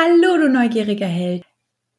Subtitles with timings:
[0.00, 1.42] Hallo, du neugieriger Held.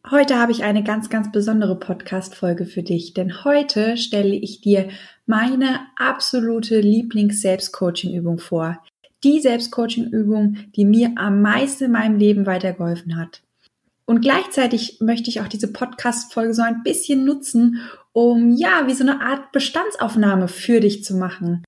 [0.09, 4.87] Heute habe ich eine ganz, ganz besondere Podcast-Folge für dich, denn heute stelle ich dir
[5.25, 8.81] meine absolute Lieblings-Selbstcoaching-Übung vor.
[9.25, 13.41] Die Selbstcoaching-Übung, die mir am meisten in meinem Leben weitergeholfen hat.
[14.05, 17.81] Und gleichzeitig möchte ich auch diese Podcast-Folge so ein bisschen nutzen,
[18.13, 21.65] um ja, wie so eine Art Bestandsaufnahme für dich zu machen.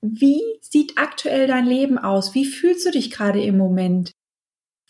[0.00, 2.34] Wie sieht aktuell dein Leben aus?
[2.34, 4.10] Wie fühlst du dich gerade im Moment?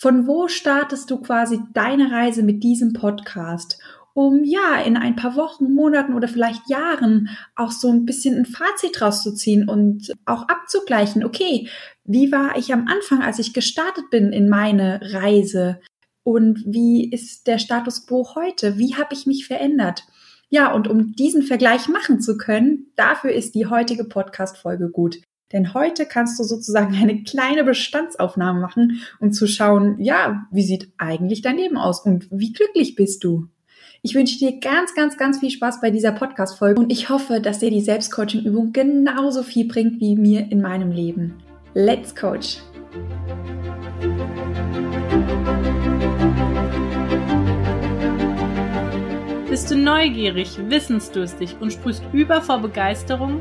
[0.02, 3.78] Von wo startest du quasi deine Reise mit diesem Podcast?
[4.14, 8.44] Um ja in ein paar Wochen, Monaten oder vielleicht Jahren auch so ein bisschen ein
[8.44, 11.68] Fazit rauszuziehen und auch abzugleichen, okay,
[12.02, 15.78] wie war ich am Anfang, als ich gestartet bin in meine Reise?
[16.24, 18.78] Und wie ist der Status quo heute?
[18.78, 20.02] Wie habe ich mich verändert?
[20.48, 25.20] Ja, und um diesen Vergleich machen zu können, dafür ist die heutige Podcast-Folge gut.
[25.52, 30.92] Denn heute kannst du sozusagen eine kleine Bestandsaufnahme machen, um zu schauen, ja, wie sieht
[30.98, 33.48] eigentlich dein Leben aus und wie glücklich bist du?
[34.04, 37.60] Ich wünsche dir ganz, ganz, ganz viel Spaß bei dieser Podcast-Folge und ich hoffe, dass
[37.60, 41.34] dir die Selbstcoaching-Übung genauso viel bringt wie mir in meinem Leben.
[41.74, 42.58] Let's Coach!
[49.48, 53.40] Bist du neugierig, wissensdurstig und sprühst über vor Begeisterung?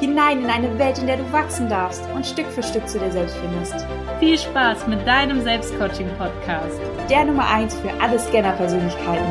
[0.00, 3.10] hinein in eine Welt, in der du wachsen darfst und Stück für Stück zu dir
[3.10, 3.86] selbst findest.
[4.20, 6.80] Viel Spaß mit deinem Selbstcoaching-Podcast.
[7.10, 9.24] Der Nummer 1 für alle Scanner-Persönlichkeiten.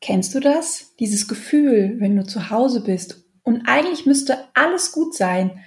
[0.00, 0.96] Kennst du das?
[0.98, 5.60] Dieses Gefühl, wenn du zu Hause bist und eigentlich müsste alles gut sein,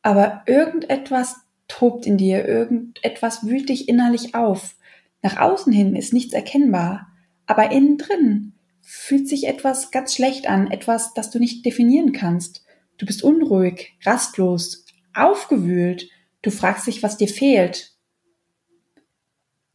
[0.00, 1.36] aber irgendetwas
[1.68, 4.74] tobt in dir, irgendetwas wühlt dich innerlich auf.
[5.22, 7.08] Nach außen hin ist nichts erkennbar,
[7.46, 12.64] aber innen drin fühlt sich etwas ganz schlecht an, etwas, das du nicht definieren kannst.
[12.98, 16.08] Du bist unruhig, rastlos, aufgewühlt,
[16.42, 17.92] du fragst dich, was dir fehlt.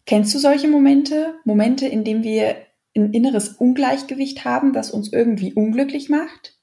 [0.05, 1.35] Kennst du solche Momente?
[1.45, 2.57] Momente, in denen wir
[2.95, 6.57] ein inneres Ungleichgewicht haben, das uns irgendwie unglücklich macht?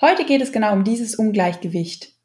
[0.00, 2.16] Heute geht es genau um dieses Ungleichgewicht.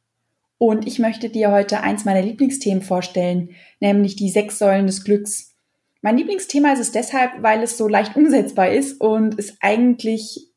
[0.57, 5.55] Und ich möchte dir heute eins meiner Lieblingsthemen vorstellen, nämlich die sechs Säulen des Glücks.
[6.01, 10.51] Mein Lieblingsthema ist es deshalb, weil es so leicht umsetzbar ist und es eigentlich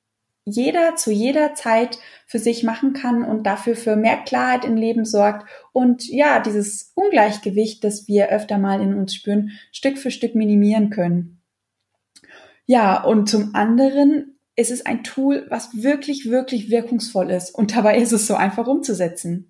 [0.44, 5.04] jeder zu jeder Zeit für sich machen kann und dafür für mehr Klarheit im Leben
[5.04, 10.34] sorgt und ja, dieses Ungleichgewicht, das wir öfter mal in uns spüren, Stück für Stück
[10.34, 11.40] minimieren können.
[12.66, 17.98] Ja, und zum anderen ist es ein Tool, was wirklich, wirklich wirkungsvoll ist und dabei
[17.98, 19.49] ist es so einfach umzusetzen.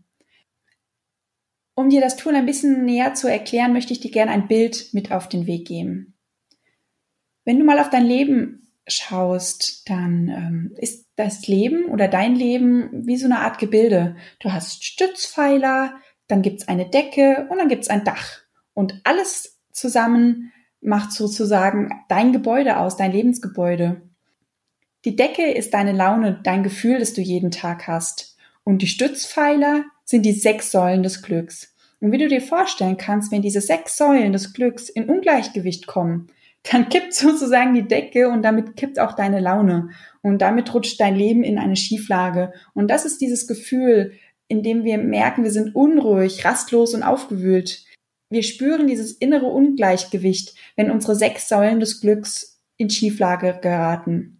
[1.81, 4.93] Um dir das Tool ein bisschen näher zu erklären, möchte ich dir gerne ein Bild
[4.93, 6.13] mit auf den Weg geben.
[7.47, 13.07] Wenn du mal auf dein Leben schaust, dann ähm, ist das Leben oder dein Leben
[13.07, 14.17] wie so eine Art Gebilde.
[14.41, 15.95] Du hast Stützpfeiler,
[16.27, 18.41] dann gibt's eine Decke und dann gibt's ein Dach.
[18.75, 20.53] Und alles zusammen
[20.83, 24.03] macht sozusagen dein Gebäude aus, dein Lebensgebäude.
[25.07, 28.37] Die Decke ist deine Laune, dein Gefühl, das du jeden Tag hast.
[28.65, 31.73] Und die Stützpfeiler sind die sechs Säulen des Glücks.
[32.01, 36.29] Und wie du dir vorstellen kannst, wenn diese sechs Säulen des Glücks in Ungleichgewicht kommen,
[36.65, 39.91] dann kippt sozusagen die Decke und damit kippt auch deine Laune.
[40.21, 42.53] Und damit rutscht dein Leben in eine Schieflage.
[42.75, 44.13] Und das ist dieses Gefühl,
[44.49, 47.85] in dem wir merken, wir sind unruhig, rastlos und aufgewühlt.
[48.31, 54.40] Wir spüren dieses innere Ungleichgewicht, wenn unsere sechs Säulen des Glücks in Schieflage geraten.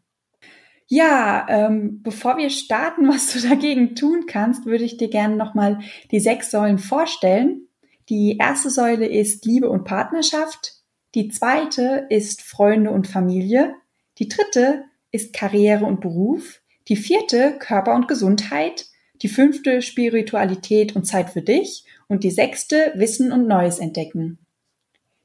[0.93, 5.79] Ja, ähm, bevor wir starten, was du dagegen tun kannst, würde ich dir gerne nochmal
[6.11, 7.69] die sechs Säulen vorstellen.
[8.09, 10.75] Die erste Säule ist Liebe und Partnerschaft.
[11.15, 13.75] Die zweite ist Freunde und Familie.
[14.19, 16.61] Die dritte ist Karriere und Beruf.
[16.89, 18.87] Die vierte Körper und Gesundheit.
[19.23, 21.85] Die fünfte Spiritualität und Zeit für dich.
[22.09, 24.39] Und die sechste Wissen und Neues entdecken.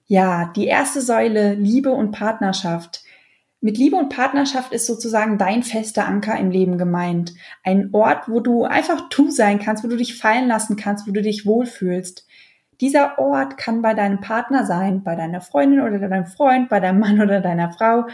[0.05, 3.03] Ja, die erste Säule Liebe und Partnerschaft.
[3.65, 7.33] Mit Liebe und Partnerschaft ist sozusagen dein fester Anker im Leben gemeint.
[7.63, 11.11] Ein Ort, wo du einfach du sein kannst, wo du dich fallen lassen kannst, wo
[11.11, 12.27] du dich wohlfühlst.
[12.79, 16.99] Dieser Ort kann bei deinem Partner sein, bei deiner Freundin oder deinem Freund, bei deinem
[16.99, 18.05] Mann oder deiner Frau.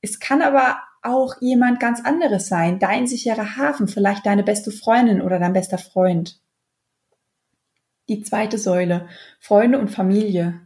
[0.00, 5.22] Es kann aber auch jemand ganz anderes sein, dein sicherer Hafen, vielleicht deine beste Freundin
[5.22, 6.40] oder dein bester Freund.
[8.08, 9.06] Die zweite Säule,
[9.38, 10.65] Freunde und Familie.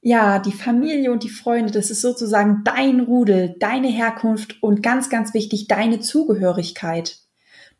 [0.00, 5.10] Ja, die Familie und die Freunde, das ist sozusagen dein Rudel, deine Herkunft und ganz,
[5.10, 7.18] ganz wichtig, deine Zugehörigkeit.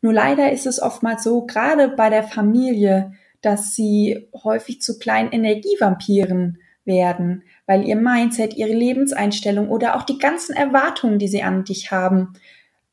[0.01, 5.31] Nur leider ist es oftmals so, gerade bei der Familie, dass sie häufig zu kleinen
[5.31, 11.63] Energievampiren werden, weil ihr Mindset, ihre Lebenseinstellung oder auch die ganzen Erwartungen, die sie an
[11.63, 12.33] dich haben,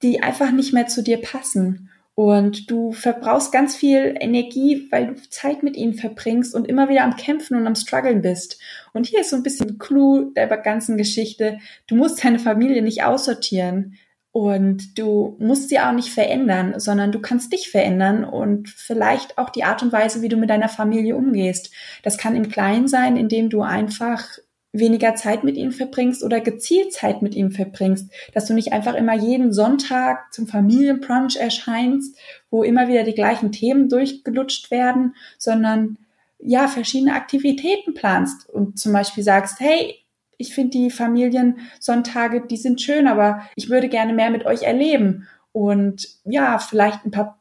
[0.02, 1.90] die einfach nicht mehr zu dir passen.
[2.16, 7.04] Und du verbrauchst ganz viel Energie, weil du Zeit mit ihnen verbringst und immer wieder
[7.04, 8.58] am Kämpfen und am Struggeln bist.
[8.94, 11.58] Und hier ist so ein bisschen Clou der ganzen Geschichte.
[11.86, 13.98] Du musst deine Familie nicht aussortieren.
[14.32, 19.50] Und du musst sie auch nicht verändern, sondern du kannst dich verändern und vielleicht auch
[19.50, 21.70] die Art und Weise, wie du mit deiner Familie umgehst.
[22.02, 24.38] Das kann im Kleinen sein, indem du einfach
[24.78, 28.94] weniger Zeit mit ihnen verbringst oder gezielt Zeit mit ihnen verbringst, dass du nicht einfach
[28.94, 32.16] immer jeden Sonntag zum Familienbrunch erscheinst,
[32.50, 35.98] wo immer wieder die gleichen Themen durchgelutscht werden, sondern
[36.38, 39.94] ja, verschiedene Aktivitäten planst und zum Beispiel sagst, hey,
[40.38, 45.26] ich finde die Familiensonntage, die sind schön, aber ich würde gerne mehr mit euch erleben.
[45.52, 47.40] Und ja, vielleicht ein paar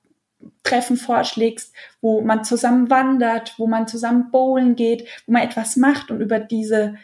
[0.63, 6.11] Treffen vorschlägst, wo man zusammen wandert, wo man zusammen bowlen geht, wo man etwas macht
[6.11, 6.95] und über diese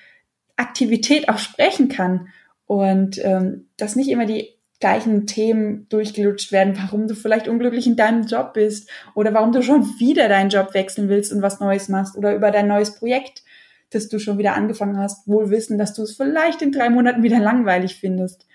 [0.62, 2.30] Aktivität auch sprechen kann
[2.66, 4.50] und ähm, dass nicht immer die
[4.80, 9.62] gleichen Themen durchgelutscht werden, warum du vielleicht unglücklich in deinem Job bist oder warum du
[9.62, 13.44] schon wieder deinen Job wechseln willst und was Neues machst oder über dein neues Projekt,
[13.92, 17.24] das du schon wieder angefangen hast, wohl wissen, dass du es vielleicht in drei Monaten
[17.24, 18.48] wieder langweilig findest.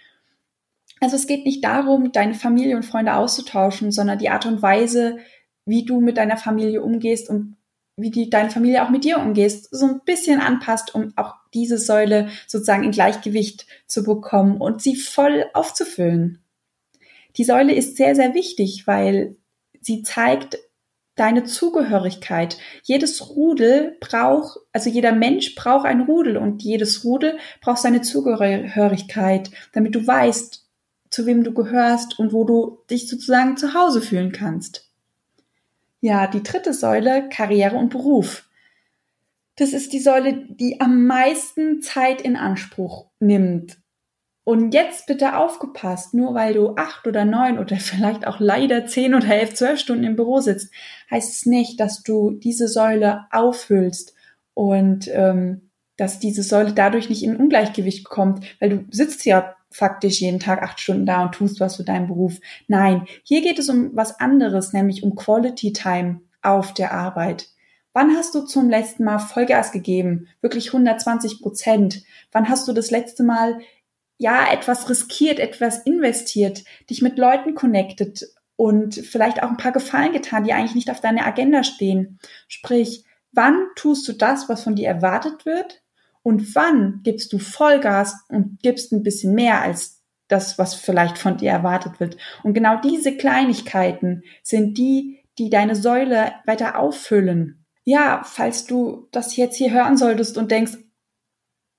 [1.00, 5.18] Also es geht nicht darum, deine Familie und Freunde auszutauschen, sondern die Art und Weise,
[5.66, 7.56] wie du mit deiner Familie umgehst und
[7.96, 11.78] wie die deine Familie auch mit dir umgehst, so ein bisschen anpasst, um auch diese
[11.78, 16.38] Säule sozusagen in Gleichgewicht zu bekommen und sie voll aufzufüllen.
[17.36, 19.36] Die Säule ist sehr, sehr wichtig, weil
[19.80, 20.58] sie zeigt
[21.16, 22.58] deine Zugehörigkeit.
[22.82, 29.50] Jedes Rudel braucht, also jeder Mensch braucht ein Rudel und jedes Rudel braucht seine Zugehörigkeit,
[29.72, 30.66] damit du weißt,
[31.10, 34.90] zu wem du gehörst und wo du dich sozusagen zu Hause fühlen kannst.
[36.00, 38.45] Ja, die dritte Säule, Karriere und Beruf.
[39.56, 43.78] Das ist die Säule, die am meisten Zeit in Anspruch nimmt.
[44.44, 49.14] Und jetzt bitte aufgepasst, nur weil du acht oder neun oder vielleicht auch leider zehn
[49.14, 50.72] oder elf, zwölf Stunden im Büro sitzt,
[51.10, 54.14] heißt es nicht, dass du diese Säule auffüllst
[54.54, 60.20] und ähm, dass diese Säule dadurch nicht in Ungleichgewicht kommt, weil du sitzt ja faktisch
[60.20, 62.38] jeden Tag acht Stunden da und tust was für deinen Beruf.
[62.68, 67.48] Nein, hier geht es um was anderes, nämlich um Quality Time auf der Arbeit.
[67.96, 70.28] Wann hast du zum letzten Mal Vollgas gegeben?
[70.43, 72.02] Wirklich 120 Prozent?
[72.31, 73.60] Wann hast du das letzte Mal
[74.19, 80.12] ja etwas riskiert, etwas investiert, dich mit Leuten connected und vielleicht auch ein paar Gefallen
[80.12, 82.19] getan, die eigentlich nicht auf deiner Agenda stehen?
[82.48, 83.02] Sprich,
[83.32, 85.82] wann tust du das, was von dir erwartet wird?
[86.22, 91.38] Und wann gibst du Vollgas und gibst ein bisschen mehr als das, was vielleicht von
[91.38, 92.19] dir erwartet wird?
[92.42, 97.62] Und genau diese Kleinigkeiten sind die, die deine Säule weiter auffüllen.
[97.88, 100.72] Ja, falls du das jetzt hier hören solltest und denkst,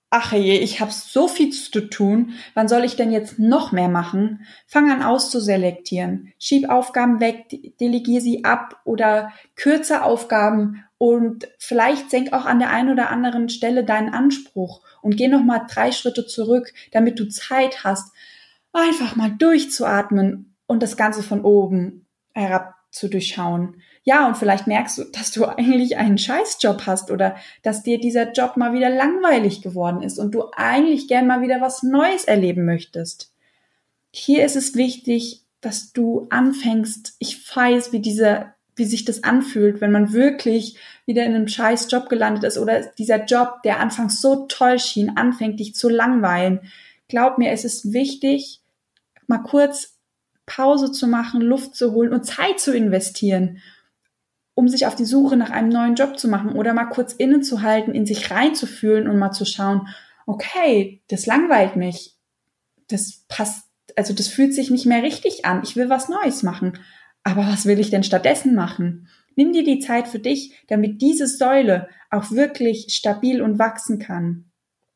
[0.10, 3.90] ach je, ich habe so viel zu tun, wann soll ich denn jetzt noch mehr
[3.90, 4.46] machen?
[4.68, 6.32] Fang an auszuselektieren.
[6.40, 7.50] Schieb Aufgaben weg,
[7.82, 13.50] delegier sie ab oder kürze Aufgaben und vielleicht senk auch an der einen oder anderen
[13.50, 18.14] Stelle deinen Anspruch und geh nochmal drei Schritte zurück, damit du Zeit hast,
[18.72, 23.82] einfach mal durchzuatmen und das Ganze von oben herab zu durchschauen.
[24.08, 28.32] Ja, und vielleicht merkst du, dass du eigentlich einen Scheißjob hast oder dass dir dieser
[28.32, 32.64] Job mal wieder langweilig geworden ist und du eigentlich gern mal wieder was Neues erleben
[32.64, 33.34] möchtest.
[34.12, 39.82] Hier ist es wichtig, dass du anfängst, ich weiß, wie dieser, wie sich das anfühlt,
[39.82, 44.22] wenn man wirklich wieder in einem scheiß Job gelandet ist oder dieser Job, der anfangs
[44.22, 46.62] so toll schien, anfängt dich zu langweilen.
[47.10, 48.62] Glaub mir, es ist wichtig,
[49.28, 49.98] mal kurz
[50.46, 53.60] Pause zu machen, Luft zu holen und Zeit zu investieren
[54.58, 57.94] um sich auf die Suche nach einem neuen Job zu machen oder mal kurz innezuhalten,
[57.94, 59.88] in sich reinzufühlen und mal zu schauen,
[60.26, 62.16] okay, das langweilt mich.
[62.88, 65.62] Das passt, also das fühlt sich nicht mehr richtig an.
[65.64, 66.80] Ich will was Neues machen.
[67.24, 69.08] Aber was will ich denn stattdessen machen?
[69.36, 74.46] Nimm dir die Zeit für dich, damit diese Säule auch wirklich stabil und wachsen kann.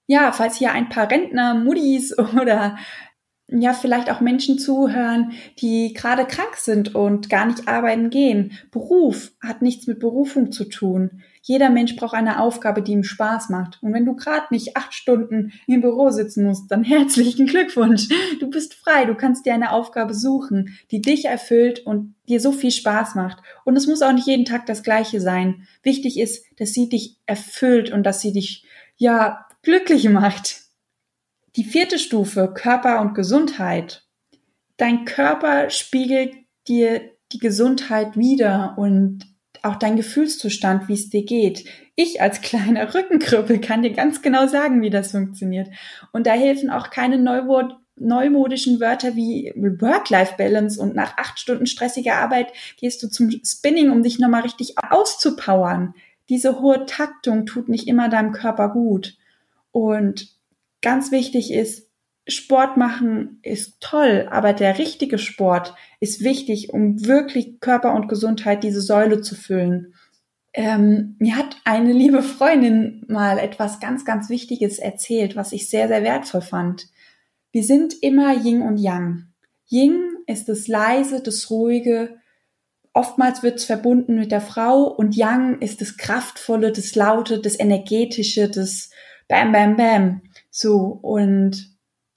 [0.08, 2.80] Ja, falls hier ein paar Rentner, Muddis oder
[3.52, 8.54] ja, vielleicht auch Menschen zuhören, die gerade krank sind und gar nicht arbeiten gehen.
[8.72, 11.22] Beruf hat nichts mit Berufung zu tun.
[11.42, 13.80] Jeder Mensch braucht eine Aufgabe, die ihm Spaß macht.
[13.82, 18.08] Und wenn du gerade nicht acht Stunden im Büro sitzen musst, dann herzlichen Glückwunsch.
[18.40, 19.06] Du bist frei.
[19.06, 23.40] Du kannst dir eine Aufgabe suchen, die dich erfüllt und dir so viel Spaß macht.
[23.66, 25.68] Und es muss auch nicht jeden Tag das Gleiche sein.
[25.84, 28.64] Wichtig ist, dass sie dich erfüllt und dass sie dich
[28.96, 30.71] ja, glücklich macht.
[31.56, 34.04] Die vierte Stufe, Körper und Gesundheit.
[34.78, 36.34] Dein Körper spiegelt
[36.68, 37.02] dir
[37.34, 39.26] die Gesundheit wieder und
[39.64, 41.66] auch dein Gefühlszustand, wie es dir geht.
[41.96, 45.70] Ich als kleiner Rückenkrüppel kann dir ganz genau sagen, wie das funktioniert.
[46.12, 52.16] Und da helfen auch keine Neuro neumodischen Wörter wie Work-Life-Balance und nach acht Stunden stressiger
[52.16, 55.94] Arbeit gehst du zum Spinning, um dich nochmal richtig auszupowern.
[56.30, 59.18] Diese hohe Taktung tut nicht immer deinem Körper gut.
[59.72, 60.30] Und
[60.82, 61.90] ganz wichtig ist,
[62.28, 68.64] Sport machen ist toll, aber der richtige Sport ist wichtig, um wirklich Körper und Gesundheit
[68.64, 69.96] diese Säule zu füllen.
[70.54, 75.88] Ähm, mir hat eine liebe Freundin mal etwas ganz, ganz Wichtiges erzählt, was ich sehr,
[75.88, 76.88] sehr wertvoll fand.
[77.52, 79.28] Wir sind immer Yin und Yang.
[79.70, 82.18] Yin ist das Leise, das Ruhige.
[82.94, 87.58] Oftmals wird es verbunden mit der Frau und Yang ist das Kraftvolle, das Laute, das
[87.58, 88.90] Energetische, das
[89.30, 90.22] Bam, Bam, Bam.
[90.52, 91.72] So und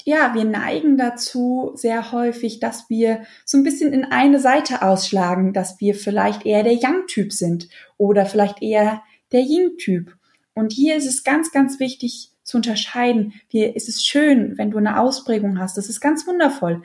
[0.05, 5.55] ja, wir neigen dazu sehr häufig, dass wir so ein bisschen in eine Seite ausschlagen,
[5.55, 10.15] dass wir vielleicht eher der Yang-Typ sind oder vielleicht eher der Yin-Typ.
[10.53, 13.33] Und hier ist es ganz, ganz wichtig zu unterscheiden.
[13.51, 15.79] Es ist schön, wenn du eine Ausprägung hast.
[15.79, 16.83] Das ist ganz wundervoll.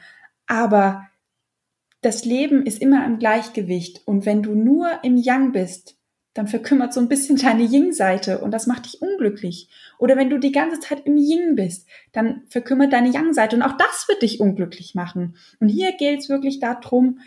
[0.47, 1.07] Aber
[2.01, 4.01] das Leben ist immer im Gleichgewicht.
[4.07, 5.98] Und wenn du nur im Yang bist,
[6.33, 9.69] dann verkümmert so ein bisschen deine Yin-Seite und das macht dich unglücklich.
[9.97, 13.77] Oder wenn du die ganze Zeit im Yin bist, dann verkümmert deine Yang-Seite und auch
[13.77, 15.35] das wird dich unglücklich machen.
[15.59, 17.19] Und hier gilt es wirklich darum,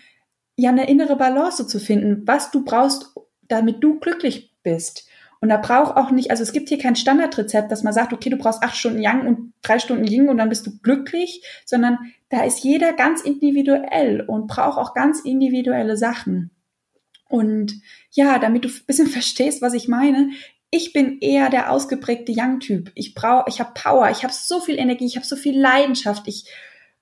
[0.57, 3.15] ja eine innere Balance zu finden, was du brauchst,
[3.49, 5.09] damit du glücklich bist.
[5.41, 8.31] Und da braucht auch nicht, also es gibt hier kein Standardrezept, dass man sagt, okay,
[8.31, 11.99] du brauchst acht Stunden Yang und drei Stunden Yin und dann bist du glücklich, sondern
[12.29, 16.53] da ist jeder ganz individuell und braucht auch ganz individuelle Sachen.
[17.33, 20.31] Und ja, damit du ein bisschen verstehst, was ich meine,
[20.71, 22.93] ich bin eher der ausgeprägte Young-Typ.
[22.95, 26.29] Ich brauche, ich habe Power, ich habe so viel Energie, ich habe so viel Leidenschaft.
[26.29, 26.45] Ich,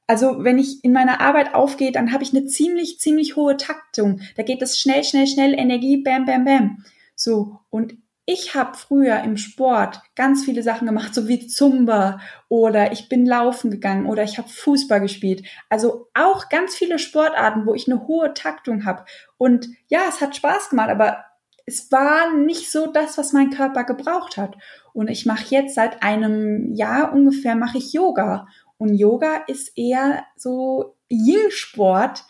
[0.07, 4.21] also wenn ich in meiner Arbeit aufgehe, dann habe ich eine ziemlich, ziemlich hohe Taktung.
[4.37, 6.85] Da geht es schnell, schnell, schnell, Energie, bam, bam, bam.
[7.17, 7.95] So, und
[8.33, 13.27] ich habe früher im Sport ganz viele Sachen gemacht, so wie Zumba oder ich bin
[13.27, 15.45] laufen gegangen oder ich habe Fußball gespielt.
[15.69, 19.05] Also auch ganz viele Sportarten, wo ich eine hohe Taktung habe.
[19.37, 21.25] Und ja, es hat Spaß gemacht, aber
[21.67, 24.57] es war nicht so das, was mein Körper gebraucht hat.
[24.93, 28.47] Und ich mache jetzt seit einem Jahr ungefähr mache ich Yoga.
[28.79, 32.25] Und Yoga ist eher so Yin-Sport.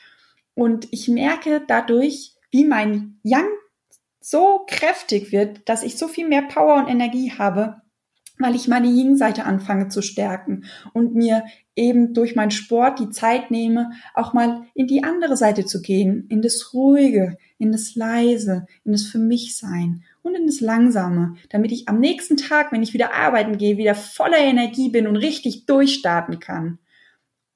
[0.55, 3.49] Und ich merke dadurch, wie mein Yang
[4.31, 7.83] so kräftig wird, dass ich so viel mehr Power und Energie habe,
[8.39, 11.45] weil ich meine Yin-Seite anfange zu stärken und mir
[11.75, 16.27] eben durch meinen Sport die Zeit nehme, auch mal in die andere Seite zu gehen,
[16.31, 21.35] in das Ruhige, in das Leise, in das Für mich Sein und in das Langsame,
[21.51, 25.17] damit ich am nächsten Tag, wenn ich wieder arbeiten gehe, wieder voller Energie bin und
[25.17, 26.79] richtig durchstarten kann.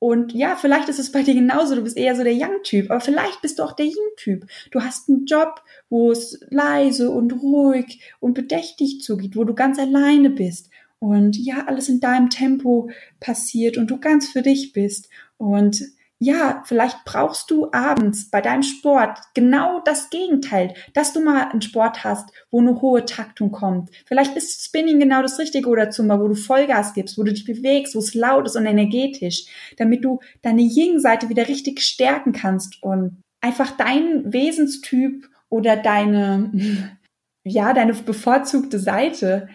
[0.04, 1.74] Und ja, vielleicht ist es bei dir genauso.
[1.76, 4.44] Du bist eher so der Young-Typ, aber vielleicht bist du auch der Yin-Typ.
[4.70, 9.78] Du hast einen Job, wo es leise und ruhig und bedächtig zugeht, wo du ganz
[9.78, 10.68] alleine bist
[10.98, 15.08] und ja, alles in deinem Tempo passiert und du ganz für dich bist.
[15.38, 15.82] Und
[16.24, 21.60] ja, vielleicht brauchst du abends bei deinem Sport genau das Gegenteil, dass du mal einen
[21.60, 23.90] Sport hast, wo eine hohe Taktung kommt.
[24.06, 27.44] Vielleicht ist Spinning genau das Richtige oder Zumba, wo du Vollgas gibst, wo du dich
[27.44, 29.44] bewegst, wo es laut ist und energetisch,
[29.76, 36.50] damit du deine Yin-Seite wieder richtig stärken kannst und einfach deinen Wesenstyp oder deine,
[37.44, 39.48] ja, deine bevorzugte Seite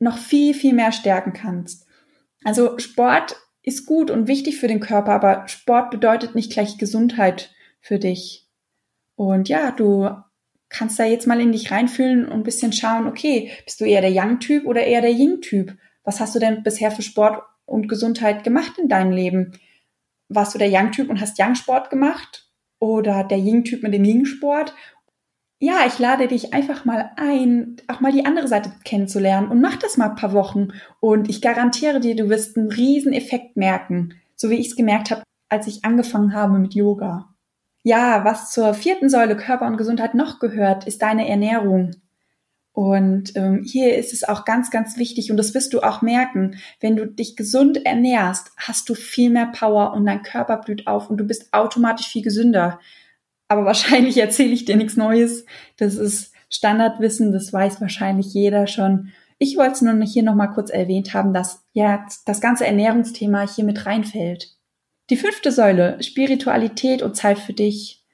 [0.00, 1.86] noch viel, viel mehr stärken kannst.
[2.42, 3.36] Also Sport
[3.68, 8.46] ist gut und wichtig für den Körper, aber Sport bedeutet nicht gleich Gesundheit für dich.
[9.14, 10.10] Und ja, du
[10.68, 14.00] kannst da jetzt mal in dich reinfühlen und ein bisschen schauen, okay, bist du eher
[14.00, 15.76] der Yang-Typ oder eher der Yin-Typ?
[16.04, 19.52] Was hast du denn bisher für Sport und Gesundheit gemacht in deinem Leben?
[20.28, 22.50] Warst du der Yang-Typ und hast Yang-Sport gemacht?
[22.80, 24.74] Oder der Yin-Typ mit dem Yin-Sport?
[25.60, 29.76] Ja, ich lade dich einfach mal ein, auch mal die andere Seite kennenzulernen und mach
[29.76, 30.68] das mal ein paar Wochen
[31.00, 35.10] und ich garantiere dir, du wirst einen riesen Effekt merken, so wie ich es gemerkt
[35.10, 37.34] habe, als ich angefangen habe mit Yoga.
[37.82, 41.96] Ja, was zur vierten Säule Körper und Gesundheit noch gehört, ist deine Ernährung.
[42.72, 46.58] Und ähm, hier ist es auch ganz, ganz wichtig, und das wirst du auch merken,
[46.78, 51.10] wenn du dich gesund ernährst, hast du viel mehr Power und dein Körper blüht auf
[51.10, 52.78] und du bist automatisch viel gesünder.
[53.48, 55.46] Aber wahrscheinlich erzähle ich dir nichts Neues.
[55.76, 59.12] Das ist Standardwissen, das weiß wahrscheinlich jeder schon.
[59.38, 63.64] Ich wollte es nur hier nochmal kurz erwähnt haben, dass ja das ganze Ernährungsthema hier
[63.64, 64.56] mit reinfällt.
[65.10, 68.04] Die fünfte Säule, Spiritualität und Zeit für dich.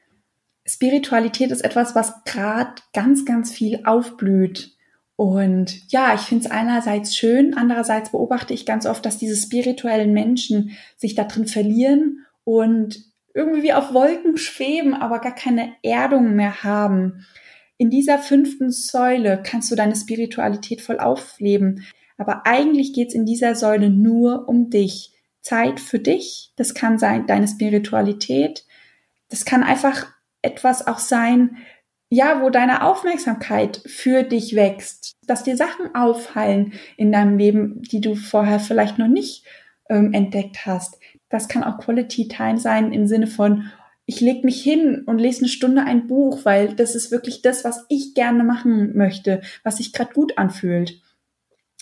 [0.66, 4.76] Spiritualität ist etwas, was gerade ganz, ganz viel aufblüht.
[5.16, 10.12] Und ja, ich finde es einerseits schön, andererseits beobachte ich ganz oft, dass diese spirituellen
[10.12, 16.62] Menschen sich da drin verlieren und irgendwie auf Wolken schweben, aber gar keine Erdung mehr
[16.62, 17.26] haben.
[17.76, 21.84] In dieser fünften Säule kannst du deine Spiritualität voll aufleben.
[22.16, 25.10] Aber eigentlich geht es in dieser Säule nur um dich.
[25.44, 28.64] Zeit für dich, das kann sein deine Spiritualität,
[29.28, 30.06] das kann einfach
[30.40, 31.58] etwas auch sein,
[32.08, 38.00] ja, wo deine Aufmerksamkeit für dich wächst, dass dir Sachen auffallen in deinem Leben, die
[38.00, 39.44] du vorher vielleicht noch nicht
[39.90, 40.98] ähm, entdeckt hast.
[41.34, 43.72] Das kann auch Quality Time sein im Sinne von,
[44.06, 47.64] ich leg mich hin und lese eine Stunde ein Buch, weil das ist wirklich das,
[47.64, 51.02] was ich gerne machen möchte, was sich gerade gut anfühlt.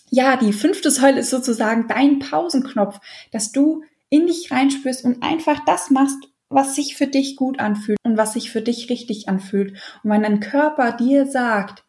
[0.08, 2.98] Ja, die fünfte Säule ist sozusagen dein Pausenknopf,
[3.30, 7.98] dass du in dich reinspürst und einfach das machst, was sich für dich gut anfühlt
[8.04, 9.72] und was sich für dich richtig anfühlt.
[10.02, 11.84] Und wenn dein Körper dir sagt,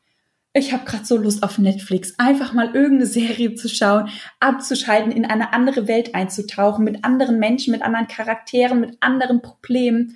[0.54, 5.26] ich habe gerade so Lust auf Netflix, einfach mal irgendeine Serie zu schauen, abzuschalten, in
[5.26, 10.16] eine andere Welt einzutauchen, mit anderen Menschen, mit anderen Charakteren, mit anderen Problemen,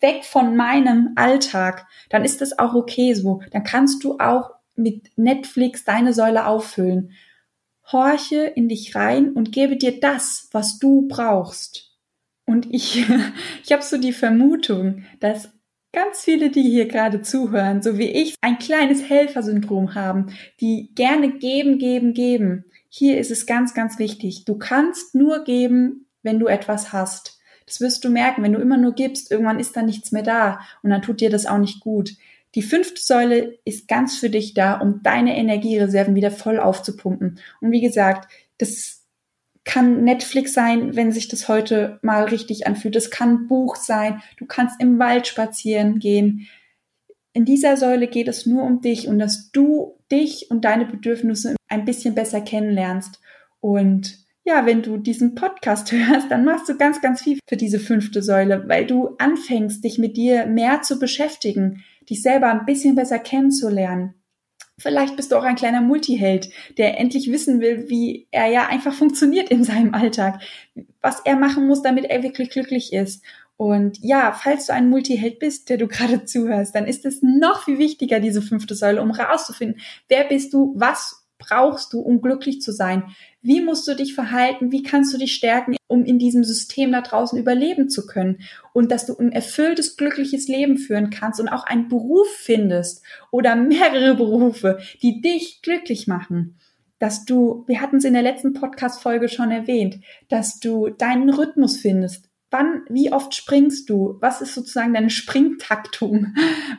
[0.00, 3.42] weg von meinem Alltag, dann ist das auch okay so.
[3.52, 7.12] Dann kannst du auch mit Netflix deine Säule auffüllen.
[7.90, 11.92] Horche in dich rein und gebe dir das, was du brauchst.
[12.46, 13.04] Und ich,
[13.64, 15.50] ich habe so die Vermutung, dass
[15.92, 21.32] ganz viele, die hier gerade zuhören, so wie ich, ein kleines Helfersyndrom haben, die gerne
[21.32, 22.64] geben, geben, geben.
[22.88, 24.44] Hier ist es ganz, ganz wichtig.
[24.44, 27.38] Du kannst nur geben, wenn du etwas hast.
[27.66, 30.60] Das wirst du merken, wenn du immer nur gibst, irgendwann ist da nichts mehr da
[30.82, 32.16] und dann tut dir das auch nicht gut.
[32.54, 37.38] Die fünfte Säule ist ganz für dich da, um deine Energiereserven wieder voll aufzupumpen.
[37.60, 39.01] Und wie gesagt, das
[39.64, 42.96] kann Netflix sein, wenn sich das heute mal richtig anfühlt.
[42.96, 44.20] Es kann Buch sein.
[44.36, 46.48] Du kannst im Wald spazieren gehen.
[47.32, 51.56] In dieser Säule geht es nur um dich und dass du dich und deine Bedürfnisse
[51.68, 53.20] ein bisschen besser kennenlernst.
[53.60, 57.78] Und ja, wenn du diesen Podcast hörst, dann machst du ganz, ganz viel für diese
[57.78, 62.96] fünfte Säule, weil du anfängst, dich mit dir mehr zu beschäftigen, dich selber ein bisschen
[62.96, 64.14] besser kennenzulernen.
[64.78, 68.94] Vielleicht bist du auch ein kleiner Multiheld, der endlich wissen will, wie er ja einfach
[68.94, 70.40] funktioniert in seinem Alltag,
[71.00, 73.22] was er machen muss, damit er wirklich glücklich ist.
[73.56, 77.64] Und ja, falls du ein Multiheld bist, der du gerade zuhörst, dann ist es noch
[77.64, 82.60] viel wichtiger, diese fünfte Säule, um herauszufinden, wer bist du, was brauchst du, um glücklich
[82.60, 83.04] zu sein?
[83.40, 84.70] Wie musst du dich verhalten?
[84.72, 88.40] Wie kannst du dich stärken, um in diesem System da draußen überleben zu können?
[88.72, 93.56] Und dass du ein erfülltes, glückliches Leben führen kannst und auch einen Beruf findest oder
[93.56, 96.58] mehrere Berufe, die dich glücklich machen.
[96.98, 101.78] Dass du, wir hatten es in der letzten Podcast-Folge schon erwähnt, dass du deinen Rhythmus
[101.78, 104.18] findest, wann, wie oft springst du?
[104.20, 106.34] Was ist sozusagen deine Springtaktung?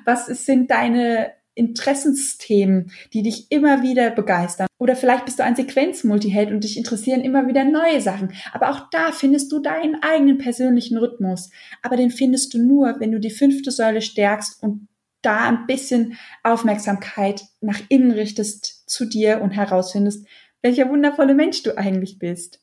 [0.05, 4.67] Was sind deine Interessensthemen, die dich immer wieder begeistern.
[4.79, 8.33] Oder vielleicht bist du ein Sequenzmultiheld und dich interessieren immer wieder neue Sachen.
[8.51, 11.51] Aber auch da findest du deinen eigenen persönlichen Rhythmus.
[11.81, 14.87] Aber den findest du nur, wenn du die fünfte Säule stärkst und
[15.21, 20.27] da ein bisschen Aufmerksamkeit nach innen richtest zu dir und herausfindest,
[20.61, 22.59] welcher wundervolle Mensch du eigentlich bist.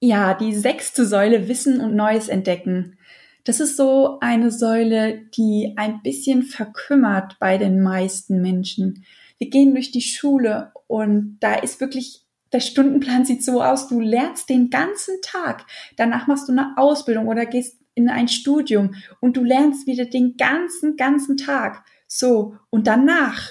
[0.00, 2.98] Ja, die sechste Säule Wissen und Neues entdecken.
[3.46, 9.04] Das ist so eine Säule, die ein bisschen verkümmert bei den meisten Menschen.
[9.38, 14.00] Wir gehen durch die Schule und da ist wirklich der Stundenplan sieht so aus, du
[14.00, 15.64] lernst den ganzen Tag.
[15.96, 20.36] Danach machst du eine Ausbildung oder gehst in ein Studium und du lernst wieder den
[20.36, 21.84] ganzen, ganzen Tag.
[22.08, 23.48] So, und danach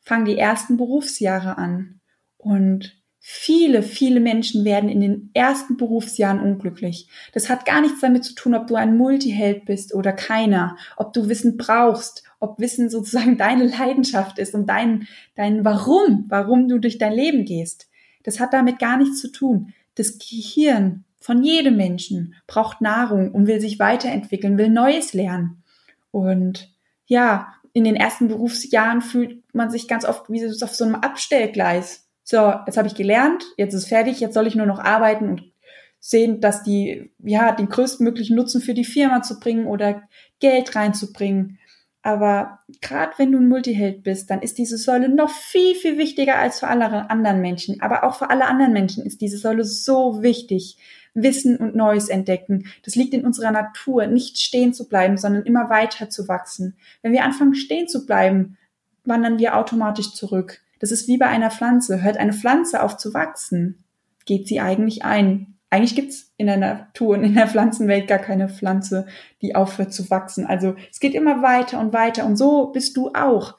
[0.00, 2.00] fangen die ersten Berufsjahre an.
[2.38, 7.06] Und Viele, viele Menschen werden in den ersten Berufsjahren unglücklich.
[7.32, 11.12] Das hat gar nichts damit zu tun, ob du ein Multiheld bist oder keiner, ob
[11.12, 15.06] du Wissen brauchst, ob Wissen sozusagen deine Leidenschaft ist und dein,
[15.36, 17.88] dein Warum, warum du durch dein Leben gehst.
[18.24, 19.72] Das hat damit gar nichts zu tun.
[19.94, 25.62] Das Gehirn von jedem Menschen braucht Nahrung und will sich weiterentwickeln, will Neues lernen.
[26.10, 26.74] Und
[27.06, 32.01] ja, in den ersten Berufsjahren fühlt man sich ganz oft wie auf so einem Abstellgleis
[32.24, 35.52] so, jetzt habe ich gelernt, jetzt ist fertig, jetzt soll ich nur noch arbeiten und
[35.98, 40.02] sehen, dass die, ja, den größtmöglichen Nutzen für die Firma zu bringen oder
[40.40, 41.58] Geld reinzubringen.
[42.02, 46.36] Aber gerade wenn du ein Multiheld bist, dann ist diese Säule noch viel, viel wichtiger
[46.36, 47.80] als für alle anderen Menschen.
[47.80, 50.76] Aber auch für alle anderen Menschen ist diese Säule so wichtig.
[51.14, 52.66] Wissen und Neues entdecken.
[52.84, 56.76] Das liegt in unserer Natur, nicht stehen zu bleiben, sondern immer weiter zu wachsen.
[57.02, 58.56] Wenn wir anfangen stehen zu bleiben,
[59.04, 60.61] wandern wir automatisch zurück.
[60.82, 62.02] Das ist wie bei einer Pflanze.
[62.02, 63.84] Hört eine Pflanze auf zu wachsen,
[64.26, 65.54] geht sie eigentlich ein.
[65.70, 69.06] Eigentlich gibt's in der Natur und in der Pflanzenwelt gar keine Pflanze,
[69.42, 70.44] die aufhört zu wachsen.
[70.44, 73.56] Also es geht immer weiter und weiter und so bist du auch.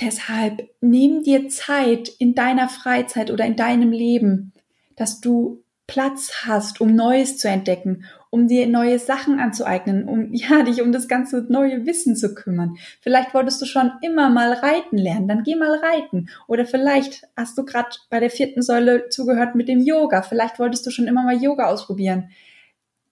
[0.00, 4.52] Deshalb nimm dir Zeit in deiner Freizeit oder in deinem Leben,
[4.94, 8.04] dass du Platz hast, um Neues zu entdecken,
[8.36, 12.76] um dir neue Sachen anzueignen, um ja dich um das ganze neue Wissen zu kümmern.
[13.00, 16.28] Vielleicht wolltest du schon immer mal reiten lernen, dann geh mal reiten.
[16.46, 20.20] Oder vielleicht hast du gerade bei der vierten Säule zugehört mit dem Yoga.
[20.20, 22.28] Vielleicht wolltest du schon immer mal Yoga ausprobieren.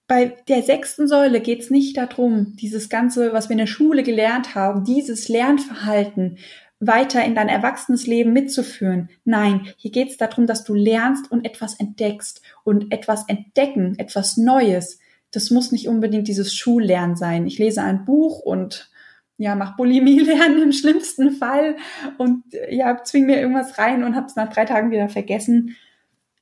[0.07, 4.03] Bei der sechsten Säule geht es nicht darum, dieses ganze, was wir in der Schule
[4.03, 6.37] gelernt haben, dieses Lernverhalten
[6.79, 9.09] weiter in dein erwachsenes Leben mitzuführen.
[9.23, 14.37] Nein, hier geht es darum, dass du lernst und etwas entdeckst und etwas entdecken, etwas
[14.37, 14.99] Neues.
[15.35, 17.45] Das muss nicht unbedingt dieses Schullernen sein.
[17.47, 18.89] Ich lese ein Buch und
[19.37, 21.75] ja, mach Bulimie lernen im schlimmsten Fall
[22.17, 25.75] und ja, zwing mir irgendwas rein und hab's nach drei Tagen wieder vergessen.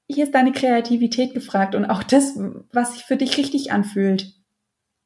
[0.08, 2.38] Hier ist deine Kreativität gefragt und auch das,
[2.71, 4.34] was sich für dich richtig anfühlt.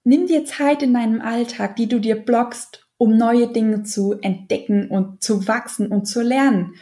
[0.04, 4.90] Nimm dir Zeit in deinem Alltag, die du dir blockst um neue Dinge zu entdecken
[4.90, 6.74] und zu wachsen und zu lernen.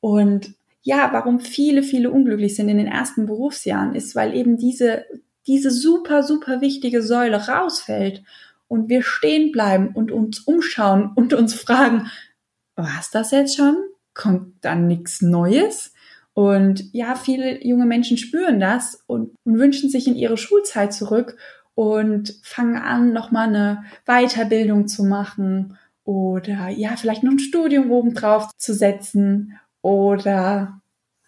[0.00, 5.04] Und ja, warum viele, viele unglücklich sind in den ersten Berufsjahren, ist, weil eben diese,
[5.46, 8.22] diese super, super wichtige Säule rausfällt
[8.68, 12.10] und wir stehen bleiben und uns umschauen und uns fragen,
[12.76, 13.76] was das jetzt schon?
[14.14, 15.92] Kommt dann nichts Neues?
[16.32, 21.36] Und ja, viele junge Menschen spüren das und, und wünschen sich in ihre Schulzeit zurück
[21.74, 28.14] und fangen an, nochmal eine Weiterbildung zu machen oder ja, vielleicht noch ein Studium oben
[28.14, 30.80] drauf zu setzen oder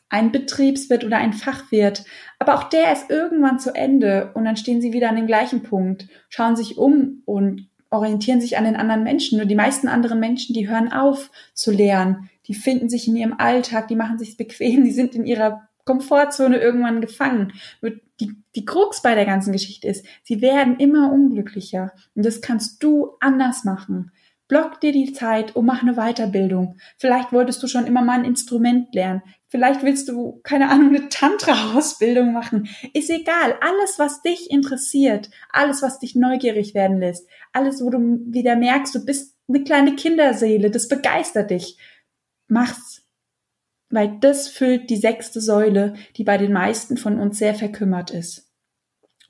[0.08, 2.04] ein Betriebswirt oder ein Fachwirt.
[2.38, 5.62] Aber auch der ist irgendwann zu Ende und dann stehen sie wieder an dem gleichen
[5.62, 9.38] Punkt, schauen sich um und orientieren sich an den anderen Menschen.
[9.38, 12.30] Nur die meisten anderen Menschen, die hören auf zu lernen.
[12.46, 16.58] Die finden sich in ihrem Alltag, die machen sich bequem, die sind in ihrer Komfortzone
[16.58, 17.52] irgendwann gefangen.
[18.20, 21.92] Die, die Krux bei der ganzen Geschichte ist, sie werden immer unglücklicher.
[22.14, 24.10] Und das kannst du anders machen.
[24.48, 26.76] Block dir die Zeit und mach eine Weiterbildung.
[26.98, 29.22] Vielleicht wolltest du schon immer mal ein Instrument lernen.
[29.48, 32.68] Vielleicht willst du, keine Ahnung, eine Tantra-Ausbildung machen.
[32.92, 33.54] Ist egal.
[33.60, 38.94] Alles, was dich interessiert, alles, was dich neugierig werden lässt, alles, wo du wieder merkst,
[38.94, 41.78] du bist eine kleine Kinderseele, das begeistert dich.
[42.48, 43.06] Mach's
[43.90, 48.45] weil das füllt die sechste Säule, die bei den meisten von uns sehr verkümmert ist.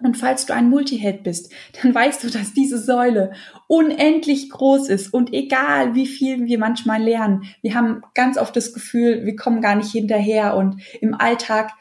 [0.03, 3.33] Und falls du ein Multiheld bist, dann weißt du, dass diese Säule
[3.67, 8.75] unendlich groß ist und egal wie viel wir manchmal lernen, wir haben ganz oft das
[8.75, 11.73] Gefühl, wir kommen gar nicht hinterher und im Alltag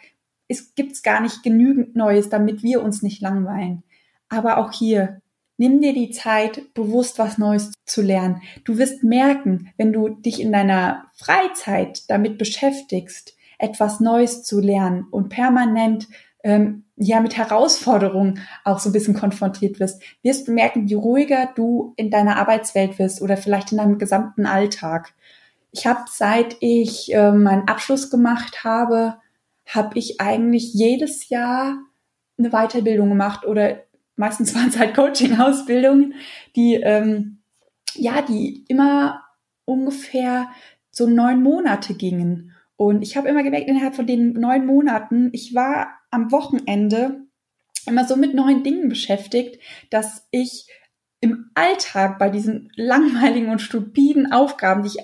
[0.76, 3.84] gibt es gar nicht genügend Neues, damit wir uns nicht langweilen.
[4.30, 5.22] Aber auch hier,
[5.58, 8.42] Nimm dir die Zeit, bewusst was Neues zu lernen.
[8.66, 15.08] Du wirst merken, wenn du dich in deiner Freizeit damit beschäftigst, etwas Neues zu lernen
[15.12, 16.10] und permanent
[16.46, 21.50] ähm, ja mit Herausforderungen auch so ein bisschen konfrontiert wirst, wirst du merken, wie ruhiger
[21.56, 25.14] du in deiner Arbeitswelt wirst oder vielleicht in deinem gesamten Alltag.
[25.72, 29.18] Ich habe, seit ich äh, meinen Abschluss gemacht habe,
[29.66, 31.80] habe ich eigentlich jedes Jahr
[32.38, 33.80] eine Weiterbildung gemacht oder
[34.16, 36.14] meistens waren es halt Coaching-Ausbildungen,
[36.56, 37.40] die ähm,
[37.96, 39.24] ja, die immer
[39.66, 40.50] ungefähr
[40.92, 42.52] so neun Monate gingen.
[42.78, 47.26] Und ich habe immer gemerkt, innerhalb von den neun Monaten, ich war am Wochenende
[47.86, 50.68] immer so mit neuen Dingen beschäftigt, dass ich
[51.20, 55.04] im Alltag bei diesen langweiligen und stupiden Aufgaben, die ich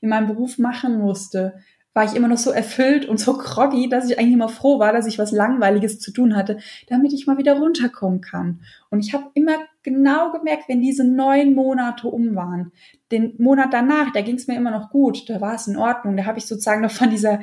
[0.00, 1.54] in meinem Beruf machen musste,
[1.92, 4.92] war ich immer noch so erfüllt und so groggy, dass ich eigentlich immer froh war,
[4.92, 8.60] dass ich was Langweiliges zu tun hatte, damit ich mal wieder runterkommen kann.
[8.90, 12.70] Und ich habe immer genau gemerkt, wenn diese neun Monate um waren,
[13.10, 16.18] den Monat danach, da ging es mir immer noch gut, da war es in Ordnung,
[16.18, 17.40] da habe ich sozusagen noch von dieser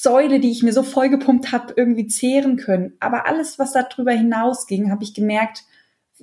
[0.00, 2.94] Säule, die ich mir so vollgepumpt habe, irgendwie zehren können.
[2.98, 5.64] Aber alles, was darüber hinausging, habe ich gemerkt,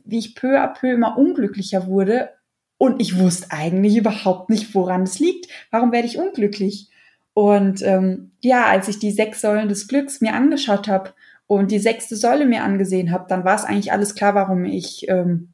[0.06, 2.30] wie ich peu à peu immer unglücklicher wurde.
[2.78, 5.52] Und ich wusste eigentlich überhaupt nicht, woran es liegt.
[5.70, 6.90] Warum werde ich unglücklich?
[7.34, 11.14] Und ähm, ja, als ich die sechs Säulen des Glücks mir angeschaut habe
[11.46, 15.08] und die sechste Säule mir angesehen habe, dann war es eigentlich alles klar, warum ich
[15.10, 15.54] ähm,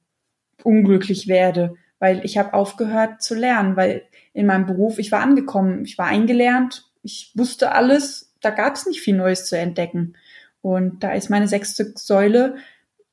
[0.63, 1.75] unglücklich werde.
[1.99, 6.07] Weil ich habe aufgehört zu lernen, weil in meinem Beruf, ich war angekommen, ich war
[6.07, 10.17] eingelernt, ich wusste alles, da gab es nicht viel Neues zu entdecken.
[10.61, 12.55] Und da ist meine sechste Säule,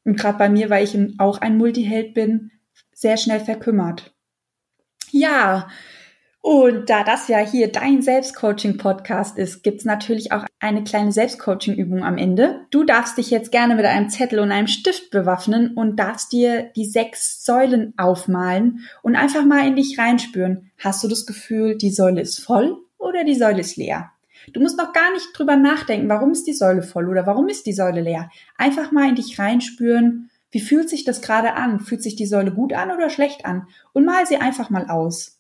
[0.05, 2.51] und gerade bei mir, weil ich auch ein Multiheld bin,
[2.93, 4.13] sehr schnell verkümmert.
[5.11, 5.69] Ja,
[6.41, 12.19] und da das ja hier dein Selbstcoaching-Podcast ist, gibt's natürlich auch eine kleine Selbstcoaching-Übung am
[12.19, 12.67] Ende.
[12.71, 16.73] Du darfst dich jetzt gerne mit einem Zettel und einem Stift bewaffnen und darfst dir
[16.75, 20.73] die sechs Säulen aufmalen und einfach mal in dich reinspüren.
[20.79, 24.13] Hast du das Gefühl, die Säule ist voll oder die Säule ist leer?
[24.53, 27.67] Du musst noch gar nicht drüber nachdenken, warum ist die Säule voll oder warum ist
[27.67, 28.31] die Säule leer.
[28.57, 30.31] Einfach mal in dich reinspüren.
[30.51, 31.81] Wie fühlt sich das gerade an?
[31.81, 33.69] Fühlt sich die Säule gut an oder schlecht an?
[33.93, 35.39] Und mal sie einfach mal aus.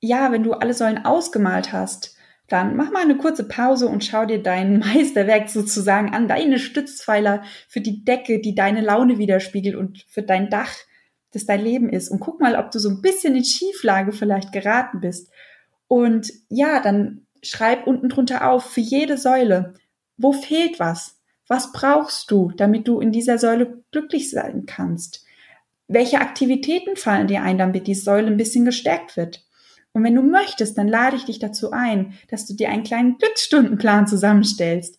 [0.00, 2.16] ja, wenn du alle Säulen ausgemalt hast,
[2.48, 7.42] dann mach mal eine kurze Pause und schau dir dein Meisterwerk sozusagen an, deine Stützpfeiler
[7.68, 10.74] für die Decke, die deine Laune widerspiegelt und für dein Dach,
[11.32, 12.08] das dein Leben ist.
[12.08, 15.30] Und guck mal, ob du so ein bisschen in Schieflage vielleicht geraten bist.
[15.88, 19.74] Und ja, dann schreib unten drunter auf, für jede Säule,
[20.16, 21.18] wo fehlt was?
[21.46, 25.24] Was brauchst du, damit du in dieser Säule glücklich sein kannst?
[25.86, 29.46] Welche Aktivitäten fallen dir ein, damit die Säule ein bisschen gestärkt wird?
[29.92, 33.16] Und wenn du möchtest, dann lade ich dich dazu ein, dass du dir einen kleinen
[33.16, 34.98] Glücksstundenplan zusammenstellst.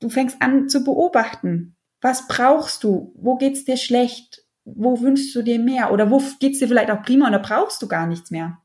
[0.00, 1.76] Du fängst an zu beobachten.
[2.00, 3.12] Was brauchst du?
[3.16, 4.44] Wo geht's dir schlecht?
[4.64, 5.92] Wo wünschst du dir mehr?
[5.92, 8.58] Oder wo geht's dir vielleicht auch prima und da brauchst du gar nichts mehr?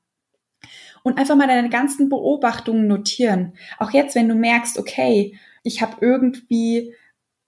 [1.03, 3.53] Und einfach mal deine ganzen Beobachtungen notieren.
[3.77, 6.93] Auch jetzt, wenn du merkst, okay, ich habe irgendwie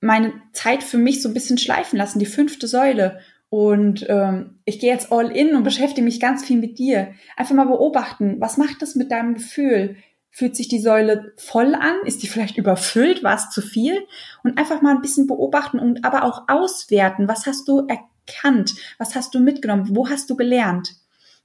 [0.02, 3.20] meine Zeit für mich so ein bisschen schleifen lassen, die fünfte Säule.
[3.50, 7.14] Und ähm, ich gehe jetzt all in und beschäftige mich ganz viel mit dir.
[7.38, 9.96] Einfach mal beobachten, was macht das mit deinem Gefühl?
[10.32, 11.96] Fühlt sich die Säule voll an?
[12.06, 13.24] Ist die vielleicht überfüllt?
[13.24, 14.06] War es zu viel?
[14.44, 17.30] Und einfach mal ein bisschen beobachten und aber auch auswerten.
[17.30, 18.76] Was hast du erkannt?
[18.98, 19.96] Was hast du mitgenommen?
[19.96, 20.96] Wo hast du gelernt?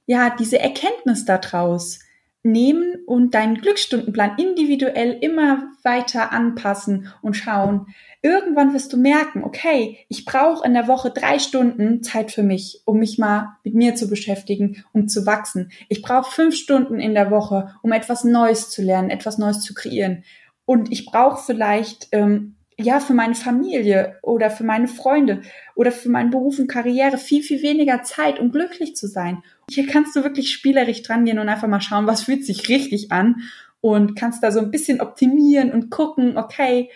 [0.05, 1.99] Ja, diese Erkenntnis daraus
[2.43, 7.87] nehmen und deinen Glücksstundenplan individuell immer weiter anpassen und schauen.
[8.23, 12.81] Irgendwann wirst du merken, okay, ich brauche in der Woche drei Stunden Zeit für mich,
[12.85, 15.71] um mich mal mit mir zu beschäftigen, um zu wachsen.
[15.87, 19.73] Ich brauche fünf Stunden in der Woche, um etwas Neues zu lernen, etwas Neues zu
[19.73, 20.23] kreieren.
[20.65, 25.41] Und ich brauche vielleicht ähm, ja, für meine Familie oder für meine Freunde
[25.75, 29.43] oder für meinen Beruf und Karriere viel, viel weniger Zeit, um glücklich zu sein.
[29.69, 33.11] Hier kannst du wirklich spielerisch dran gehen und einfach mal schauen, was fühlt sich richtig
[33.11, 33.41] an
[33.81, 36.89] und kannst da so ein bisschen optimieren und gucken, okay,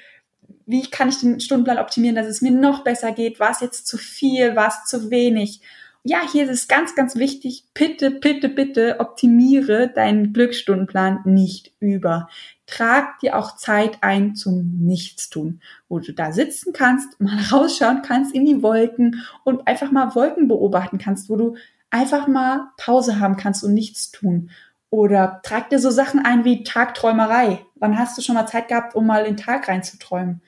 [0.66, 3.40] wie kann ich den Stundenplan optimieren, dass es mir noch besser geht?
[3.40, 4.56] War es jetzt zu viel?
[4.56, 5.62] War es zu wenig?
[6.04, 7.66] Ja, hier ist es ganz, ganz wichtig.
[7.74, 12.30] Bitte, bitte, bitte optimiere deinen Glücksstundenplan nicht über
[12.68, 18.34] trag dir auch Zeit ein zum Nichtstun, wo du da sitzen kannst, mal rausschauen kannst
[18.34, 21.56] in die Wolken und einfach mal Wolken beobachten kannst, wo du
[21.90, 24.50] einfach mal Pause haben kannst und nichts tun.
[24.90, 27.66] Oder trag dir so Sachen ein wie Tagträumerei.
[27.76, 30.42] Wann hast du schon mal Zeit gehabt, um mal in den Tag reinzuträumen?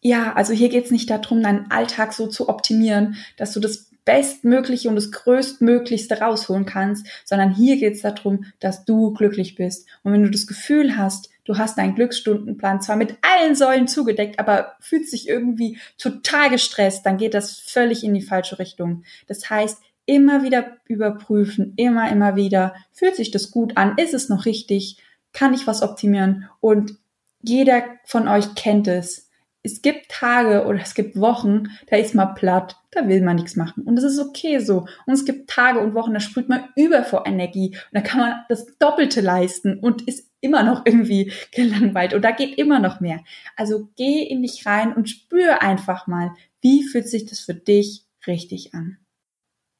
[0.00, 4.88] Ja, also hier geht's nicht darum, deinen Alltag so zu optimieren, dass du das Bestmögliche
[4.88, 9.88] und das Größtmöglichste rausholen kannst, sondern hier geht es darum, dass du glücklich bist.
[10.02, 14.38] Und wenn du das Gefühl hast, du hast deinen Glücksstundenplan zwar mit allen Säulen zugedeckt,
[14.38, 19.04] aber fühlt sich irgendwie total gestresst, dann geht das völlig in die falsche Richtung.
[19.26, 24.28] Das heißt, immer wieder überprüfen, immer, immer wieder, fühlt sich das gut an, ist es
[24.28, 24.98] noch richtig,
[25.32, 26.96] kann ich was optimieren und
[27.40, 29.30] jeder von euch kennt es
[29.62, 33.54] es gibt Tage oder es gibt Wochen, da ist man platt, da will man nichts
[33.54, 33.84] machen.
[33.84, 34.86] Und das ist okay so.
[35.06, 38.20] Und es gibt Tage und Wochen, da sprüht man über vor Energie und da kann
[38.20, 43.00] man das Doppelte leisten und ist immer noch irgendwie gelangweilt und da geht immer noch
[43.00, 43.20] mehr.
[43.56, 48.04] Also geh in dich rein und spür einfach mal, wie fühlt sich das für dich
[48.26, 48.98] richtig an.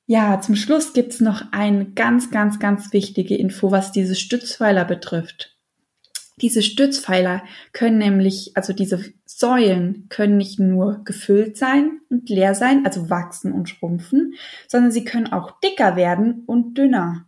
[0.06, 5.51] Ja, zum Schluss gibt's noch eine ganz, ganz, ganz wichtige Info, was diese Stützpfeiler betrifft.
[6.40, 7.42] Diese Stützpfeiler
[7.72, 13.52] können nämlich, also diese Säulen können nicht nur gefüllt sein und leer sein, also wachsen
[13.52, 14.34] und schrumpfen,
[14.66, 17.26] sondern sie können auch dicker werden und dünner.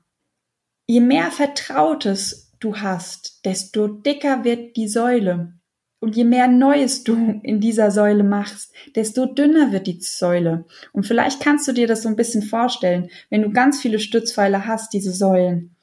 [0.86, 5.54] Je mehr Vertrautes du hast, desto dicker wird die Säule.
[6.00, 10.66] Und je mehr Neues du in dieser Säule machst, desto dünner wird die Säule.
[10.92, 14.66] Und vielleicht kannst du dir das so ein bisschen vorstellen, wenn du ganz viele Stützpfeiler
[14.66, 15.73] hast, diese Säulen.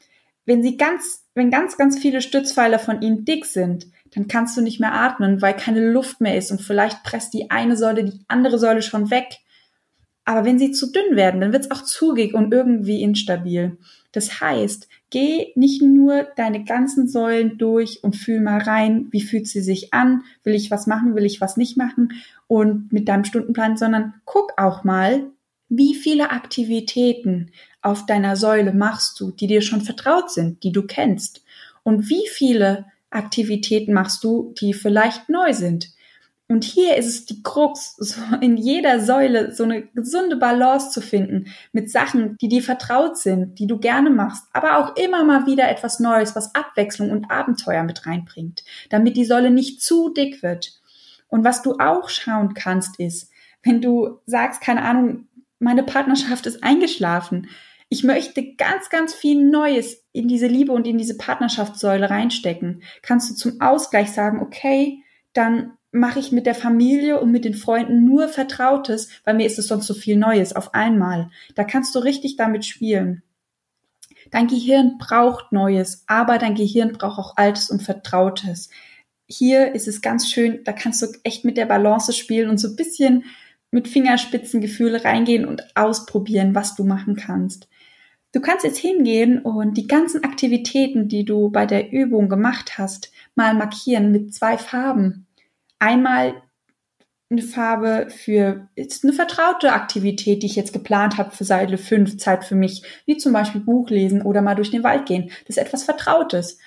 [0.46, 4.62] Wenn sie ganz wenn ganz, ganz viele Stützpfeiler von ihnen dick sind, dann kannst du
[4.62, 8.20] nicht mehr atmen, weil keine Luft mehr ist und vielleicht presst die eine Säule die
[8.28, 9.38] andere Säule schon weg.
[10.26, 13.78] Aber wenn sie zu dünn werden, dann wird es auch zugig und irgendwie instabil.
[14.12, 19.48] Das heißt, geh nicht nur deine ganzen Säulen durch und fühl mal rein, wie fühlt
[19.48, 22.12] sie sich an, will ich was machen, will ich was nicht machen
[22.48, 25.32] und mit deinem Stundenplan, sondern guck auch mal,
[25.72, 30.84] wie viele Aktivitäten auf deiner Säule machst du, die dir schon vertraut sind, die du
[30.84, 31.46] kennst?
[31.84, 35.88] Und wie viele Aktivitäten machst du, die vielleicht neu sind?
[36.50, 41.00] Und hier ist es die Krux, so in jeder Säule so eine gesunde Balance zu
[41.00, 45.46] finden mit Sachen, die dir vertraut sind, die du gerne machst, aber auch immer mal
[45.46, 50.44] wieder etwas Neues, was Abwechslung und Abenteuer mit reinbringt, damit die Säule nicht zu dick
[50.44, 50.82] wird.
[51.30, 53.32] Und was du auch schauen kannst, ist,
[53.64, 55.28] wenn du sagst, keine Ahnung,
[55.62, 57.48] meine Partnerschaft ist eingeschlafen.
[57.88, 62.84] Ich möchte ganz, ganz viel Neues in diese Liebe und in diese Partnerschaftssäule reinstecken.
[63.02, 67.54] Kannst du zum Ausgleich sagen, okay, dann mache ich mit der Familie und mit den
[67.54, 71.30] Freunden nur Vertrautes, weil mir ist es sonst so viel Neues auf einmal.
[71.56, 73.24] Da kannst du richtig damit spielen.
[74.32, 78.70] Dein Gehirn braucht Neues, aber dein Gehirn braucht auch Altes und Vertrautes.
[79.28, 82.70] Hier ist es ganz schön, da kannst du echt mit der Balance spielen und so
[82.70, 83.26] ein bisschen
[83.72, 87.68] mit Fingerspitzengefühle reingehen und ausprobieren, was du machen kannst.
[88.34, 93.12] Du kannst jetzt hingehen und die ganzen Aktivitäten, die du bei der Übung gemacht hast,
[93.36, 95.28] mal markieren mit zwei Farben.
[95.80, 96.42] Einmal
[97.30, 102.18] eine Farbe für ist eine vertraute Aktivität, die ich jetzt geplant habe für Seite 5,
[102.18, 105.32] Zeit für mich, wie zum Beispiel Buch lesen oder mal durch den Wald gehen.
[105.48, 106.58] Das ist etwas Vertrautes.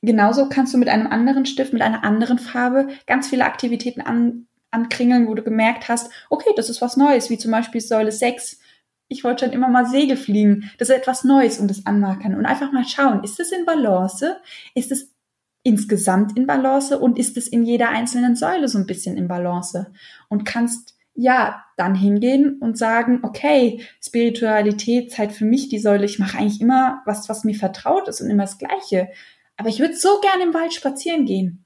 [0.00, 4.47] Genauso kannst du mit einem anderen Stift, mit einer anderen Farbe ganz viele Aktivitäten an,
[4.70, 8.58] ankringeln, wo du gemerkt hast, okay, das ist was Neues, wie zum Beispiel Säule 6.
[9.08, 10.70] Ich wollte schon immer mal Segel fliegen.
[10.78, 14.36] Das ist etwas Neues und das anmarkern und einfach mal schauen, ist es in Balance?
[14.74, 15.14] Ist es
[15.62, 19.92] insgesamt in Balance und ist es in jeder einzelnen Säule so ein bisschen in Balance?
[20.28, 26.18] Und kannst ja dann hingehen und sagen, okay, Spiritualität, Zeit für mich die Säule, ich
[26.18, 29.08] mache eigentlich immer was, was mir vertraut ist und immer das Gleiche.
[29.56, 31.64] Aber ich würde so gerne im Wald spazieren gehen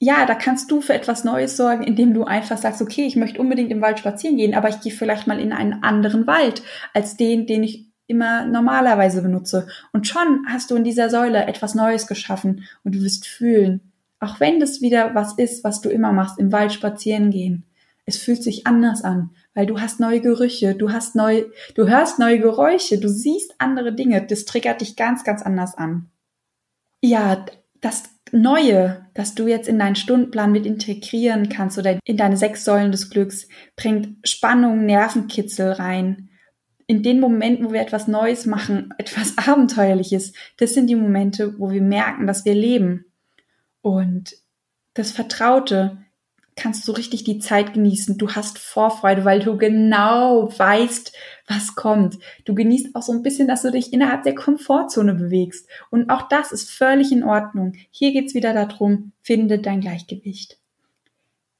[0.00, 3.40] ja, da kannst du für etwas Neues sorgen, indem du einfach sagst, okay, ich möchte
[3.40, 7.16] unbedingt im Wald spazieren gehen, aber ich gehe vielleicht mal in einen anderen Wald als
[7.16, 9.66] den, den ich immer normalerweise benutze.
[9.92, 14.40] Und schon hast du in dieser Säule etwas Neues geschaffen und du wirst fühlen, auch
[14.40, 17.64] wenn das wieder was ist, was du immer machst, im Wald spazieren gehen.
[18.06, 22.18] Es fühlt sich anders an, weil du hast neue Gerüche, du hast neu, du hörst
[22.18, 24.26] neue Geräusche, du siehst andere Dinge.
[24.26, 26.10] Das triggert dich ganz, ganz anders an.
[27.00, 27.46] Ja,
[27.80, 28.04] das
[28.34, 32.90] Neue, das du jetzt in deinen Stundenplan mit integrieren kannst oder in deine sechs Säulen
[32.90, 36.30] des Glücks, bringt Spannung, Nervenkitzel rein.
[36.88, 41.70] In den Momenten, wo wir etwas Neues machen, etwas Abenteuerliches, das sind die Momente, wo
[41.70, 43.04] wir merken, dass wir leben.
[43.82, 44.34] Und
[44.94, 45.98] das Vertraute,
[46.56, 48.18] kannst du richtig die Zeit genießen.
[48.18, 51.12] Du hast Vorfreude, weil du genau weißt,
[51.46, 52.18] was kommt.
[52.44, 55.68] Du genießt auch so ein bisschen, dass du dich innerhalb der Komfortzone bewegst.
[55.90, 57.74] Und auch das ist völlig in Ordnung.
[57.90, 60.58] Hier geht's wieder darum, finde dein Gleichgewicht.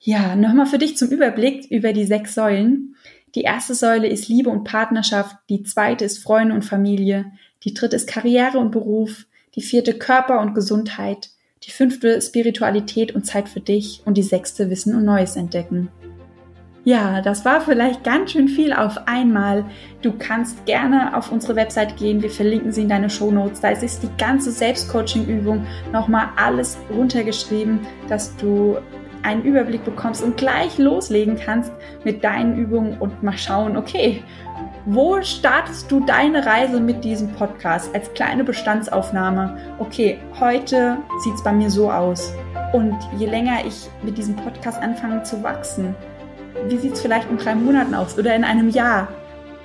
[0.00, 2.96] Ja, nochmal für dich zum Überblick über die sechs Säulen.
[3.34, 7.32] Die erste Säule ist Liebe und Partnerschaft, die zweite ist Freunde und Familie,
[7.64, 11.30] die dritte ist Karriere und Beruf, die vierte Körper und Gesundheit,
[11.64, 15.88] die fünfte Spiritualität und Zeit für dich und die sechste Wissen und Neues entdecken.
[16.86, 19.64] Ja, das war vielleicht ganz schön viel auf einmal.
[20.02, 22.22] Du kannst gerne auf unsere Website gehen.
[22.22, 23.62] Wir verlinken sie in deine Show Notes.
[23.62, 28.76] Da ist die ganze Selbstcoaching-Übung nochmal alles runtergeschrieben, dass du
[29.22, 31.72] einen Überblick bekommst und gleich loslegen kannst
[32.04, 34.22] mit deinen Übungen und mal schauen, okay,
[34.84, 39.56] wo startest du deine Reise mit diesem Podcast als kleine Bestandsaufnahme?
[39.78, 42.34] Okay, heute sieht es bei mir so aus.
[42.74, 45.94] Und je länger ich mit diesem Podcast anfange zu wachsen,
[46.68, 49.08] wie sieht es vielleicht in drei Monaten aus oder in einem Jahr?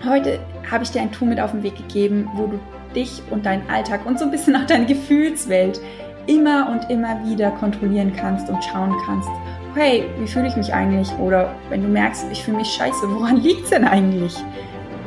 [0.06, 2.60] Heute habe ich dir ein Tool mit auf den Weg gegeben, wo du
[2.96, 5.80] dich und deinen Alltag und so ein bisschen auch deine Gefühlswelt
[6.28, 9.30] immer und immer wieder kontrollieren kannst und schauen kannst,
[9.76, 11.12] hey, wie fühle ich mich eigentlich?
[11.20, 14.36] Oder wenn du merkst, ich fühle mich scheiße, woran liegt es denn eigentlich?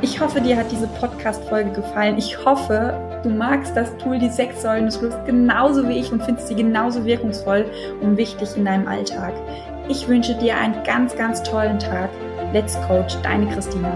[0.00, 2.18] Ich hoffe, dir hat diese Podcast-Folge gefallen.
[2.18, 6.24] Ich hoffe, du magst das Tool, die sechs Säulen des Glücks genauso wie ich und
[6.24, 7.66] findest sie genauso wirkungsvoll
[8.00, 9.32] und wichtig in deinem Alltag.
[9.88, 12.10] Ich wünsche dir einen ganz, ganz tollen Tag.
[12.52, 13.92] Let's Coach, deine Christina.